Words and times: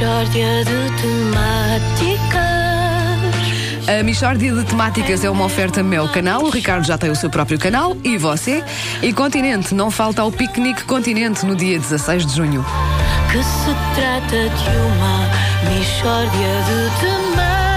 Mishória 0.00 0.64
de 0.64 1.02
temáticas. 1.02 2.40
A 3.86 4.02
Michórdia 4.02 4.54
de 4.54 4.64
Temáticas 4.64 5.22
é 5.22 5.28
uma 5.28 5.44
oferta 5.44 5.82
meu 5.82 6.08
canal. 6.08 6.42
O 6.42 6.48
Ricardo 6.48 6.86
já 6.86 6.96
tem 6.96 7.10
o 7.10 7.14
seu 7.14 7.28
próprio 7.28 7.58
canal. 7.58 7.94
E 8.02 8.16
você? 8.16 8.64
E 9.02 9.12
Continente, 9.12 9.74
não 9.74 9.90
falta 9.90 10.22
ao 10.22 10.32
piquenique 10.32 10.84
Continente 10.84 11.44
no 11.44 11.54
dia 11.54 11.78
16 11.78 12.24
de 12.24 12.34
junho. 12.34 12.64
Que 13.30 13.44
se 13.44 13.76
trata 13.94 14.48
de 14.48 14.70
uma 14.78 15.28
Mishória 15.68 16.30
de 16.30 17.00
temáticas. 17.00 17.69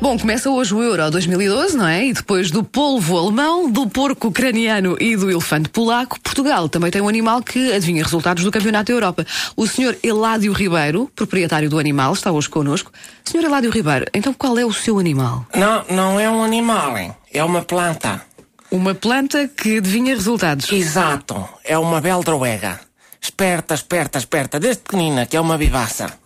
Bom, 0.00 0.18
começa 0.18 0.48
hoje 0.48 0.74
o 0.74 0.82
Euro 0.82 1.10
2012, 1.10 1.76
não 1.76 1.86
é? 1.86 2.06
E 2.06 2.14
depois 2.14 2.50
do 2.50 2.64
polvo 2.64 3.18
alemão, 3.18 3.70
do 3.70 3.86
porco 3.86 4.28
ucraniano 4.28 4.96
e 4.98 5.14
do 5.14 5.30
elefante 5.30 5.68
polaco, 5.68 6.18
Portugal 6.20 6.70
também 6.70 6.90
tem 6.90 7.02
um 7.02 7.08
animal 7.08 7.42
que 7.42 7.70
adivinha 7.70 8.02
resultados 8.02 8.42
do 8.42 8.50
Campeonato 8.50 8.86
da 8.86 8.92
Europa. 8.94 9.26
O 9.54 9.66
senhor 9.66 9.94
Eládio 10.02 10.54
Ribeiro, 10.54 11.10
proprietário 11.14 11.68
do 11.68 11.78
animal, 11.78 12.14
está 12.14 12.32
hoje 12.32 12.48
connosco. 12.48 12.90
Senhor 13.26 13.44
Eládio 13.44 13.70
Ribeiro, 13.70 14.06
então 14.14 14.32
qual 14.32 14.58
é 14.58 14.64
o 14.64 14.72
seu 14.72 14.98
animal? 14.98 15.44
Não, 15.54 15.84
não 15.90 16.18
é 16.18 16.30
um 16.30 16.42
animal, 16.42 16.96
hein? 16.96 17.14
é 17.30 17.44
uma 17.44 17.60
planta. 17.60 18.22
Uma 18.70 18.94
planta 18.94 19.48
que 19.48 19.78
adivinha 19.78 20.14
resultados. 20.14 20.72
Exato, 20.72 21.46
é 21.62 21.76
uma 21.76 22.00
beldroega. 22.00 22.80
Esperta, 23.20 23.74
esperta, 23.74 24.18
esperta, 24.18 24.58
desde 24.58 24.82
pequenina, 24.82 25.26
que 25.26 25.36
é 25.36 25.40
uma 25.40 25.58
vivaça. 25.58 26.19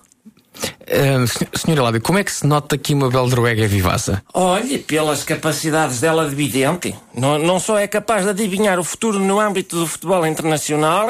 Uh, 0.84 1.59
senhora 1.59 1.84
Ládia, 1.84 2.01
como 2.01 2.19
é 2.19 2.24
que 2.24 2.30
se 2.30 2.47
nota 2.47 2.77
que 2.77 2.92
uma 2.92 3.09
beldroega 3.09 3.65
é 3.65 3.66
vivaça? 3.66 4.23
Olhe, 4.34 4.79
pelas 4.79 5.25
capacidades 5.25 6.01
dela 6.01 6.29
de 6.29 6.34
vidente, 6.34 6.95
não, 7.15 7.38
não 7.38 7.59
só 7.59 7.79
é 7.79 7.87
capaz 7.87 8.25
de 8.25 8.30
adivinhar 8.30 8.79
o 8.79 8.84
futuro 8.84 9.19
no 9.19 9.41
âmbito 9.41 9.77
do 9.77 9.87
futebol 9.87 10.27
internacional, 10.27 11.09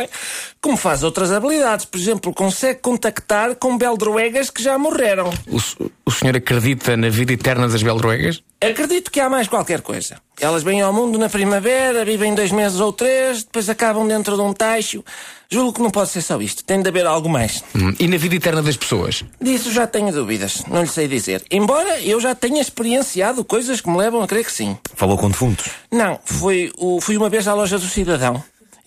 como 0.60 0.76
faz 0.76 1.02
outras 1.02 1.32
habilidades. 1.32 1.84
Por 1.84 1.98
exemplo, 1.98 2.32
consegue 2.32 2.80
contactar 2.80 3.56
com 3.56 3.76
beldroegas 3.76 4.48
que 4.48 4.62
já 4.62 4.78
morreram. 4.78 5.30
O, 5.48 5.58
o 6.06 6.10
senhor 6.10 6.36
acredita 6.36 6.96
na 6.96 7.08
vida 7.08 7.32
eterna 7.32 7.68
das 7.68 7.82
beldroegas? 7.82 8.42
Acredito 8.70 9.10
que 9.10 9.20
há 9.20 9.28
mais 9.28 9.48
qualquer 9.48 9.80
coisa. 9.80 10.16
Elas 10.40 10.62
vêm 10.62 10.80
ao 10.80 10.92
mundo 10.92 11.18
na 11.18 11.28
primavera, 11.28 12.04
vivem 12.04 12.34
dois 12.34 12.50
meses 12.50 12.80
ou 12.80 12.92
três, 12.92 13.44
depois 13.44 13.68
acabam 13.68 14.06
dentro 14.06 14.34
de 14.34 14.42
um 14.42 14.52
tacho. 14.52 15.04
Julgo 15.48 15.74
que 15.74 15.82
não 15.82 15.90
pode 15.90 16.10
ser 16.10 16.22
só 16.22 16.40
isto. 16.40 16.64
Tem 16.64 16.82
de 16.82 16.88
haver 16.88 17.06
algo 17.06 17.28
mais. 17.28 17.62
Hum, 17.76 17.94
e 18.00 18.08
na 18.08 18.16
vida 18.16 18.34
eterna 18.34 18.60
das 18.60 18.76
pessoas? 18.76 19.24
Disso 19.40 19.70
já 19.70 19.86
tenho 19.86 20.10
dúvidas. 20.12 20.64
Não 20.66 20.82
lhe 20.82 20.88
sei 20.88 21.06
dizer. 21.06 21.44
Embora 21.50 22.00
eu 22.00 22.20
já 22.20 22.34
tenha 22.34 22.60
experienciado 22.60 23.44
coisas 23.44 23.80
que 23.80 23.88
me 23.88 23.96
levam 23.96 24.22
a 24.22 24.26
crer 24.26 24.44
que 24.44 24.52
sim. 24.52 24.76
Falou 24.94 25.16
com 25.16 25.30
defuntos? 25.30 25.66
Não, 25.92 26.18
foi 26.24 26.72
o, 26.76 27.00
fui 27.00 27.16
uma 27.16 27.28
vez 27.28 27.46
à 27.46 27.54
loja 27.54 27.78
do 27.78 27.86
cidadão. 27.86 28.42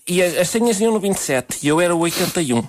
E 0.08 0.22
as, 0.22 0.36
as 0.38 0.48
senhas 0.48 0.80
iam 0.80 0.92
no 0.92 0.98
27 0.98 1.58
e 1.62 1.68
eu 1.68 1.80
era 1.80 1.94
o 1.94 1.98
81. 1.98 2.64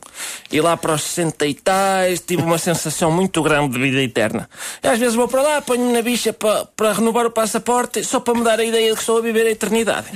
E 0.52 0.60
lá 0.60 0.76
para 0.76 0.94
os 0.94 1.04
60 1.04 1.46
e 1.46 1.54
tais 1.54 2.20
tive 2.20 2.42
uma 2.42 2.58
sensação 2.58 3.12
muito 3.12 3.42
grande 3.42 3.74
de 3.74 3.80
vida 3.80 4.02
eterna. 4.02 4.50
E 4.84 4.88
às 4.88 5.00
vezes 5.00 5.16
vou 5.16 5.28
para 5.28 5.42
lá, 5.42 5.62
ponho-me 5.62 5.94
na 5.94 6.02
bicha 6.02 6.34
para, 6.34 6.66
para 6.66 6.92
renovar 6.94 7.26
o 7.26 7.32
passaporte 7.32 8.04
só 8.04 8.20
para 8.20 8.34
me 8.34 8.44
dar 8.44 8.60
a 8.60 8.64
ideia 8.64 8.90
de 8.90 8.96
que 8.96 9.00
estou 9.00 9.20
a 9.20 9.22
viver 9.22 9.48
a 9.48 9.52
eternidade. 9.52 10.08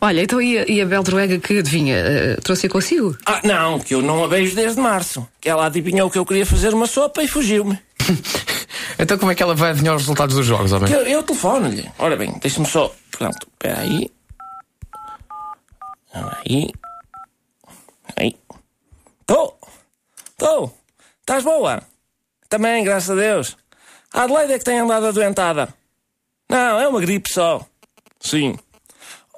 Olha, 0.00 0.22
então 0.22 0.40
e 0.40 0.58
a, 0.58 0.64
e 0.68 0.80
a 0.82 0.86
beldroega 0.86 1.38
que 1.38 1.58
adivinha? 1.58 1.96
Uh, 1.96 2.42
trouxe 2.42 2.68
consigo? 2.68 3.16
Ah, 3.24 3.40
não, 3.42 3.78
que 3.78 3.94
eu 3.94 4.02
não 4.02 4.24
a 4.24 4.26
vejo 4.26 4.54
desde 4.54 4.78
março. 4.78 5.26
Que 5.40 5.48
ela 5.48 5.66
adivinhou 5.66 6.10
que 6.10 6.18
eu 6.18 6.26
queria 6.26 6.44
fazer 6.44 6.74
uma 6.74 6.86
sopa 6.86 7.22
e 7.22 7.28
fugiu-me. 7.28 7.78
então 8.98 9.16
como 9.16 9.32
é 9.32 9.34
que 9.34 9.42
ela 9.42 9.54
vai 9.54 9.70
adivinhar 9.70 9.94
os 9.94 10.02
resultados 10.02 10.36
dos 10.36 10.44
jogos, 10.44 10.72
homem? 10.72 10.92
Eu, 10.92 11.00
eu 11.02 11.22
telefono-lhe. 11.22 11.88
Ora 11.98 12.16
bem, 12.16 12.34
deixa-me 12.42 12.66
só. 12.66 12.92
Pronto, 13.12 13.46
espera 13.54 13.80
aí. 13.80 14.10
Aí. 16.16 16.72
Aí. 18.16 18.38
Tô! 19.26 19.54
Tô! 20.38 20.70
Estás 21.20 21.44
boa? 21.44 21.82
Também, 22.48 22.84
graças 22.84 23.10
a 23.10 23.14
Deus. 23.14 23.56
A 24.12 24.22
Adelaide 24.22 24.52
é 24.54 24.58
que 24.58 24.64
tem 24.64 24.78
andado 24.78 25.06
adoentada. 25.06 25.74
Não, 26.48 26.80
é 26.80 26.88
uma 26.88 27.00
gripe 27.00 27.32
só. 27.32 27.66
Sim. 28.20 28.56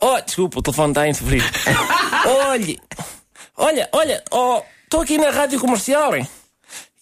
Oh, 0.00 0.20
desculpa, 0.20 0.60
o 0.60 0.62
telefone 0.62 0.90
está 0.92 1.02
a 1.02 1.08
interferir. 1.08 1.42
Olhe! 2.48 2.80
Olha, 3.56 3.88
olha, 3.92 4.22
oh, 4.30 4.62
estou 4.84 5.00
aqui 5.00 5.18
na 5.18 5.30
rádio 5.30 5.58
comercial, 5.58 6.14
hein? 6.14 6.28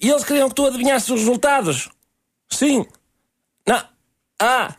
E 0.01 0.09
eles 0.09 0.25
queriam 0.25 0.49
que 0.49 0.55
tu 0.55 0.67
adivinhasses 0.67 1.09
os 1.11 1.21
resultados. 1.21 1.91
Sim. 2.51 2.87
Não. 3.67 3.83
Ah! 4.41 4.75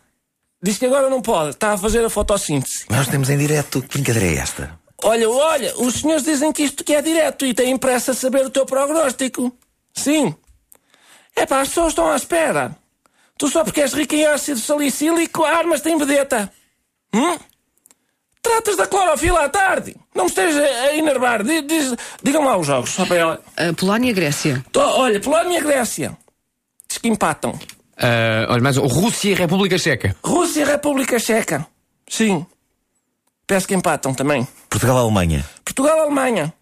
Diz 0.62 0.78
que 0.80 0.88
agora 0.88 1.10
não 1.10 1.22
pode. 1.22 1.52
Está 1.52 1.74
a 1.74 1.78
fazer 1.78 2.04
a 2.04 2.10
fotossíntese. 2.10 2.86
Nós 2.90 3.08
temos 3.08 3.30
em 3.30 3.38
direto. 3.38 3.82
Que 3.82 4.00
brincadeira 4.00 4.28
é 4.28 4.42
esta? 4.42 4.80
Olha, 5.04 5.30
olha, 5.30 5.74
os 5.78 5.96
senhores 5.96 6.24
dizem 6.24 6.52
que 6.52 6.64
isto 6.64 6.84
que 6.84 6.96
é 6.96 7.02
direto 7.02 7.46
e 7.46 7.54
têm 7.54 7.78
pressa 7.78 8.12
a 8.12 8.16
saber 8.16 8.46
o 8.46 8.50
teu 8.50 8.66
prognóstico. 8.66 9.56
Sim. 9.94 10.36
É 11.36 11.46
pá, 11.46 11.62
as 11.62 11.70
pessoas 11.70 11.90
estão 11.90 12.10
à 12.10 12.16
espera. 12.16 12.76
Tu 13.38 13.48
só 13.48 13.64
porque 13.64 13.82
és 13.82 13.94
rico 13.94 14.16
em 14.16 14.26
ácido 14.26 14.60
salicílico, 14.60 15.44
armas-te 15.44 15.90
em 15.90 15.98
vedeta. 15.98 16.52
Hum? 17.14 17.38
Tratas 18.42 18.76
da 18.76 18.88
clorofila 18.88 19.46
à 19.46 19.50
tarde. 19.50 19.96
Não 20.16 20.24
me 20.24 20.30
estejas 20.30 20.56
a 20.56 20.96
enervar. 20.96 21.44
Diz, 21.44 21.68
diz, 21.68 21.96
digam 22.24 22.44
lá 22.44 22.58
os 22.58 22.66
jogos, 22.66 22.90
só 22.92 23.06
para 23.06 23.18
ela. 23.18 23.42
A 23.56 23.74
Polónia 23.74 24.10
e 24.10 24.14
Grécia. 24.14 24.66
Tô, 24.72 24.82
olha, 24.82 25.20
Polónia 25.20 25.60
e 25.60 25.62
Grécia. 25.62 26.18
Diz 26.90 26.98
que 26.98 27.08
empatam. 27.08 27.52
Uh, 27.52 28.50
olha, 28.50 28.62
mais. 28.62 28.78
Rússia 28.78 29.32
e 29.32 29.34
República 29.34 29.78
Checa. 29.78 30.16
Rússia 30.24 30.62
e 30.62 30.64
República 30.64 31.20
Checa. 31.20 31.68
Sim. 32.08 32.46
Peço 33.48 33.66
que 33.66 33.74
empatam 33.74 34.14
também. 34.14 34.46
Portugal-Alemanha. 34.70 35.46
Portugal-Alemanha. 35.64 36.54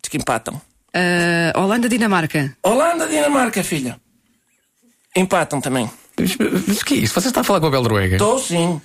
Diz 0.00 0.08
que 0.08 0.16
empatam. 0.16 0.54
Uh, 0.94 1.58
Holanda-Dinamarca. 1.58 2.56
Holanda-Dinamarca, 2.62 3.64
filha. 3.64 4.00
Empatam 5.16 5.60
também. 5.60 5.90
Mas, 6.16 6.36
mas 6.68 6.80
o 6.80 6.84
que 6.84 6.94
é 6.94 6.96
isso? 6.98 7.20
Você 7.20 7.28
está 7.28 7.40
a 7.40 7.44
falar 7.44 7.60
com 7.60 7.66
a 7.66 7.70
Beldroega? 7.70 8.14
Estou 8.14 8.38
sim. 8.38 8.80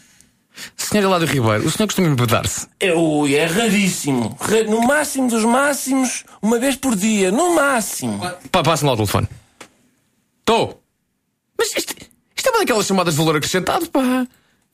Senhora 0.75 1.09
Ládio 1.09 1.27
Ribeiro, 1.27 1.67
o 1.67 1.71
senhor 1.71 1.85
costuma 1.85 2.07
embebedar-se? 2.07 2.67
Eu, 2.79 3.27
é 3.27 3.45
raríssimo. 3.45 4.35
No 4.67 4.81
máximo 4.81 5.29
dos 5.29 5.43
máximos, 5.43 6.23
uma 6.41 6.57
vez 6.57 6.75
por 6.75 6.95
dia. 6.95 7.31
No 7.31 7.53
máximo. 7.53 8.19
Pá, 8.51 8.63
passe-me 8.63 8.87
lá 8.87 8.93
o 8.93 8.97
telefone. 8.97 9.27
Estou. 10.39 10.81
Mas 11.57 11.75
isto, 11.75 11.93
isto 12.35 12.47
é 12.47 12.49
uma 12.49 12.59
daquelas 12.59 12.87
chamadas 12.87 13.13
de 13.13 13.19
valor 13.19 13.35
acrescentado, 13.35 13.87
pá. 13.89 14.25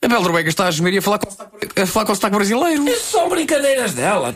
A 0.04 0.08
Beldroega 0.08 0.48
está 0.50 0.66
a 0.66 0.70
gemer 0.70 0.92
e 0.92 0.98
a 0.98 1.02
falar 1.02 1.18
com, 1.18 1.28
a 1.28 1.86
falar 1.86 2.04
com 2.04 2.12
o 2.12 2.14
sotaque 2.14 2.36
brasileiro. 2.36 2.86
Isso 2.86 3.12
são 3.12 3.28
brincadeiras 3.28 3.94
dela. 3.94 4.34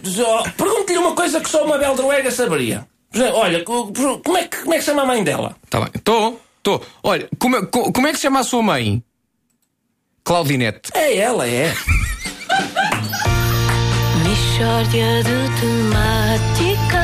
Pergunte-lhe 0.56 0.98
uma 0.98 1.14
coisa 1.14 1.40
que 1.40 1.48
só 1.50 1.64
uma 1.64 1.76
Beldroega 1.76 2.30
saberia. 2.30 2.86
Olha, 3.34 3.62
como 3.64 4.38
é, 4.38 4.44
que, 4.48 4.62
como 4.62 4.74
é 4.74 4.78
que 4.78 4.84
chama 4.84 5.02
a 5.02 5.06
mãe 5.06 5.22
dela? 5.22 5.54
Está 5.64 5.80
bem. 5.80 5.90
Estou, 5.94 6.40
estou. 6.56 6.82
Olha, 7.02 7.28
como, 7.38 7.66
como 7.66 8.06
é 8.06 8.10
que 8.12 8.16
se 8.16 8.22
chama 8.22 8.40
a 8.40 8.44
sua 8.44 8.62
mãe? 8.62 9.02
Claudinete. 10.24 10.90
É 10.94 11.16
ela, 11.18 11.46
é. 11.46 11.74
Mishória 14.24 15.22
de 15.22 15.48
temáticas. 15.60 16.98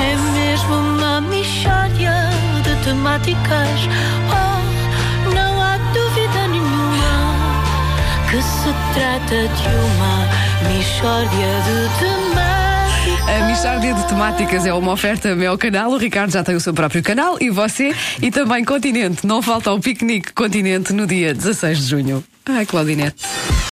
É 0.00 0.16
mesmo 0.32 0.74
uma 0.74 1.20
mishória 1.20 2.30
de 2.62 2.84
temáticas. 2.84 3.80
Oh, 4.30 4.47
trata 8.98 9.48
de 9.48 9.68
uma 9.68 10.76
mishória 10.76 11.28
de. 11.64 11.88
A 13.28 13.46
Mixárdia 13.46 13.94
de 13.94 14.08
Temáticas 14.08 14.66
é 14.66 14.72
uma 14.72 14.92
oferta 14.92 15.34
meu 15.36 15.56
canal. 15.56 15.92
O 15.92 15.96
Ricardo 15.96 16.32
já 16.32 16.42
tem 16.42 16.56
o 16.56 16.60
seu 16.60 16.74
próprio 16.74 17.02
canal 17.02 17.36
e 17.40 17.50
você 17.50 17.94
e 18.20 18.30
também 18.30 18.64
Continente. 18.64 19.26
Não 19.26 19.40
falta 19.40 19.70
o 19.70 19.78
piquenique 19.78 20.32
Continente 20.32 20.92
no 20.92 21.06
dia 21.06 21.32
16 21.34 21.78
de 21.78 21.84
junho. 21.84 22.24
Ai, 22.46 22.66
Claudinete. 22.66 23.24